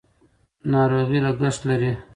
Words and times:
ناروغي 0.71 1.19
لګښت 1.25 1.61
لري. 1.69 1.91